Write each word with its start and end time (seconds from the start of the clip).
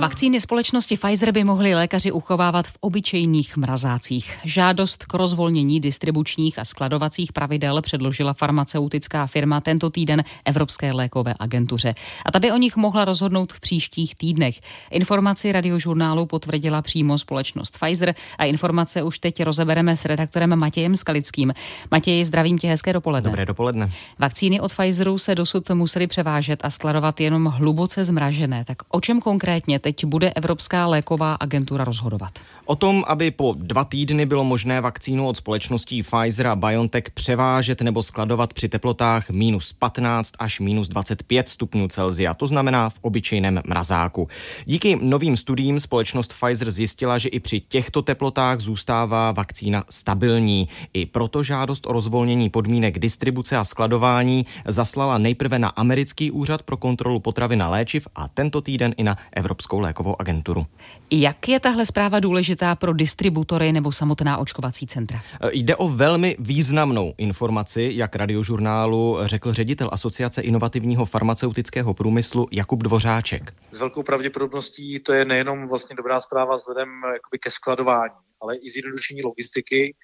Vakcíny 0.00 0.40
společnosti 0.40 0.96
Pfizer 0.96 1.32
by 1.32 1.44
mohli 1.44 1.74
lékaři 1.74 2.12
uchovávat 2.12 2.66
v 2.66 2.76
obyčejných 2.80 3.56
mrazácích. 3.56 4.38
Žádost 4.44 5.04
k 5.04 5.14
rozvolnění 5.14 5.80
distribučních 5.80 6.58
a 6.58 6.64
skladovacích 6.64 7.32
pravidel 7.32 7.82
předložila 7.82 8.32
farmaceutická 8.32 9.26
firma 9.26 9.60
tento 9.60 9.90
týden 9.90 10.24
Evropské 10.44 10.92
lékové 10.92 11.34
agentuře. 11.38 11.94
A 12.26 12.30
ta 12.30 12.38
by 12.38 12.52
o 12.52 12.56
nich 12.56 12.76
mohla 12.76 13.04
rozhodnout 13.04 13.52
v 13.52 13.60
příštích 13.60 14.14
týdnech. 14.14 14.60
Informaci 14.90 15.52
radiožurnálu 15.52 16.26
potvrdila 16.26 16.82
přímo 16.82 17.18
společnost 17.18 17.78
Pfizer 17.78 18.14
a 18.38 18.44
informace 18.44 19.02
už 19.02 19.18
teď 19.18 19.42
rozebereme 19.42 19.96
s 19.96 20.04
redaktorem 20.04 20.56
Matějem 20.58 20.96
Skalickým. 20.96 21.52
Matěj, 21.90 22.24
zdravím 22.24 22.58
tě, 22.58 22.68
hezké 22.68 22.92
dopoledne. 22.92 23.30
Dobré 23.30 23.46
dopoledne. 23.46 23.92
Vakcíny 24.18 24.60
od 24.60 24.72
Pfizeru 24.72 25.18
se 25.18 25.34
dosud 25.34 25.70
museli 25.70 26.06
převážet 26.06 26.60
a 26.64 26.70
skladovat 26.70 27.20
jenom 27.20 27.44
hluboce 27.44 28.04
zmražené. 28.04 28.43
Tak 28.64 28.82
o 28.90 29.00
čem 29.00 29.20
konkrétně 29.20 29.78
teď 29.78 30.04
bude 30.04 30.30
Evropská 30.30 30.86
léková 30.86 31.34
agentura 31.34 31.84
rozhodovat? 31.84 32.32
O 32.64 32.76
tom, 32.76 33.04
aby 33.06 33.30
po 33.30 33.54
dva 33.58 33.84
týdny 33.84 34.26
bylo 34.26 34.44
možné 34.44 34.80
vakcínu 34.80 35.28
od 35.28 35.36
společností 35.36 36.02
Pfizer 36.02 36.46
a 36.46 36.56
BioNTech 36.56 37.10
převážet 37.10 37.80
nebo 37.82 38.02
skladovat 38.02 38.52
při 38.52 38.68
teplotách 38.68 39.30
minus 39.30 39.72
15 39.72 40.32
až 40.38 40.60
minus 40.60 40.88
25 40.88 41.48
stupňů 41.48 41.88
Celsia, 41.88 42.34
to 42.34 42.46
znamená 42.46 42.90
v 42.90 42.98
obyčejném 43.00 43.62
mrazáku. 43.66 44.28
Díky 44.64 44.98
novým 45.02 45.36
studiím 45.36 45.78
společnost 45.78 46.34
Pfizer 46.40 46.70
zjistila, 46.70 47.18
že 47.18 47.28
i 47.28 47.40
při 47.40 47.60
těchto 47.60 48.02
teplotách 48.02 48.60
zůstává 48.60 49.32
vakcína 49.32 49.84
stabilní. 49.90 50.68
I 50.94 51.06
proto 51.06 51.42
žádost 51.42 51.86
o 51.86 51.92
rozvolnění 51.92 52.50
podmínek 52.50 52.98
distribuce 52.98 53.56
a 53.56 53.64
skladování 53.64 54.46
zaslala 54.66 55.18
nejprve 55.18 55.58
na 55.58 55.68
americký 55.68 56.30
úřad 56.30 56.62
pro 56.62 56.76
kontrolu 56.76 57.20
potravin 57.20 57.62
a 57.62 57.68
léčiv 57.68 58.08
a 58.24 58.28
tento 58.28 58.60
týden 58.60 58.94
i 58.96 59.04
na 59.04 59.16
Evropskou 59.32 59.80
lékovou 59.80 60.20
agenturu. 60.20 60.66
Jak 61.10 61.48
je 61.48 61.60
tahle 61.60 61.86
zpráva 61.86 62.20
důležitá 62.20 62.74
pro 62.74 62.92
distributory 62.92 63.72
nebo 63.72 63.92
samotná 63.92 64.38
očkovací 64.38 64.86
centra? 64.86 65.20
Jde 65.52 65.76
o 65.76 65.88
velmi 65.88 66.36
významnou 66.38 67.14
informaci, 67.18 67.90
jak 67.94 68.16
radiožurnálu 68.16 69.18
řekl 69.24 69.52
ředitel 69.52 69.88
Asociace 69.92 70.40
inovativního 70.40 71.04
farmaceutického 71.04 71.94
průmyslu 71.94 72.48
Jakub 72.50 72.82
Dvořáček. 72.82 73.54
S 73.72 73.80
velkou 73.80 74.02
pravděpodobností 74.02 75.00
to 75.00 75.12
je 75.12 75.24
nejenom 75.24 75.68
vlastně 75.68 75.96
dobrá 75.96 76.20
zpráva 76.20 76.56
vzhledem 76.56 76.88
jakoby 77.04 77.38
ke 77.38 77.50
skladování, 77.50 78.14
ale 78.44 78.56
i 78.56 78.70
zjednodušení 78.70 79.22
logistiky. 79.22 79.94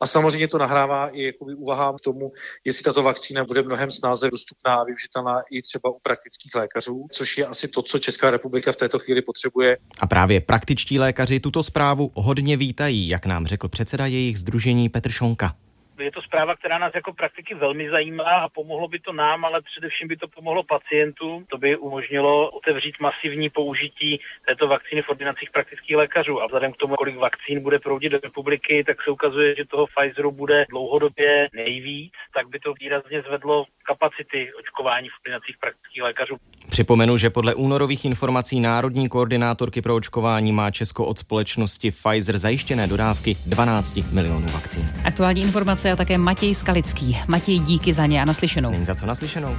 A 0.00 0.06
samozřejmě 0.06 0.48
to 0.48 0.58
nahrává 0.58 1.08
i 1.08 1.22
jakoby 1.22 1.54
úvahám 1.54 1.96
k 1.96 2.00
tomu, 2.00 2.32
jestli 2.64 2.82
tato 2.82 3.02
vakcína 3.02 3.44
bude 3.44 3.62
mnohem 3.62 3.90
snáze 3.90 4.30
dostupná 4.30 4.74
a 4.74 4.84
využitelná 4.84 5.36
i 5.50 5.62
třeba 5.62 5.90
u 5.90 5.98
praktických 6.02 6.54
lékařů, 6.54 7.06
což 7.12 7.38
je 7.38 7.46
asi 7.46 7.68
to, 7.68 7.82
co 7.82 7.98
Česká 7.98 8.30
republika 8.30 8.72
v 8.72 8.76
této 8.76 8.98
chvíli 8.98 9.22
potřebuje. 9.22 9.76
A 10.00 10.06
právě 10.06 10.40
praktičtí 10.40 10.98
lékaři 10.98 11.40
tuto 11.40 11.62
zprávu 11.62 12.10
hodně 12.14 12.56
vítají, 12.56 13.08
jak 13.08 13.26
nám 13.26 13.46
řekl 13.46 13.68
předseda 13.68 14.06
jejich 14.06 14.38
združení 14.38 14.88
Petr 14.88 15.10
Šonka 15.10 15.54
je 16.00 16.12
to 16.12 16.22
zpráva, 16.22 16.56
která 16.56 16.78
nás 16.78 16.94
jako 16.94 17.12
praktiky 17.12 17.54
velmi 17.54 17.90
zajímá 17.90 18.24
a 18.24 18.48
pomohlo 18.48 18.88
by 18.88 18.98
to 18.98 19.12
nám, 19.12 19.44
ale 19.44 19.62
především 19.62 20.08
by 20.08 20.16
to 20.16 20.28
pomohlo 20.28 20.62
pacientům. 20.62 21.44
To 21.44 21.58
by 21.58 21.76
umožnilo 21.76 22.50
otevřít 22.50 23.00
masivní 23.00 23.50
použití 23.50 24.20
této 24.46 24.68
vakcíny 24.68 25.02
v 25.02 25.08
ordinacích 25.08 25.50
praktických 25.50 25.96
lékařů. 25.96 26.42
A 26.42 26.46
vzhledem 26.46 26.72
k 26.72 26.76
tomu, 26.76 26.94
kolik 26.94 27.16
vakcín 27.16 27.62
bude 27.62 27.78
proudit 27.78 28.12
do 28.12 28.18
republiky, 28.22 28.84
tak 28.84 29.02
se 29.02 29.10
ukazuje, 29.10 29.54
že 29.56 29.64
toho 29.64 29.86
Pfizeru 29.86 30.32
bude 30.32 30.66
dlouhodobě 30.70 31.48
nejvíc, 31.54 32.12
tak 32.34 32.48
by 32.48 32.58
to 32.60 32.74
výrazně 32.74 33.22
zvedlo 33.22 33.64
kapacity 33.82 34.54
očkování 34.54 35.08
v 35.08 35.18
ordinacích 35.20 35.58
praktických 35.58 36.02
lékařů. 36.02 36.36
Připomenu, 36.70 37.16
že 37.16 37.30
podle 37.30 37.54
únorových 37.54 38.04
informací 38.04 38.60
Národní 38.60 39.08
koordinátorky 39.08 39.82
pro 39.82 39.94
očkování 39.94 40.52
má 40.52 40.70
Česko 40.70 41.04
od 41.04 41.18
společnosti 41.18 41.90
Pfizer 41.90 42.38
zajištěné 42.38 42.86
dodávky 42.86 43.36
12 43.46 43.98
milionů 44.12 44.46
vakcín. 44.48 44.92
Aktuální 45.04 45.42
informace 45.42 45.92
a 45.92 45.96
také 45.96 46.18
Matěj 46.18 46.54
Skalický. 46.54 47.18
Matěj, 47.28 47.58
díky 47.58 47.92
za 47.92 48.06
ně 48.06 48.22
a 48.22 48.24
naslyšenou. 48.24 48.70
Není 48.70 48.84
za 48.84 48.94
co 48.94 49.06
naslyšenou. 49.06 49.56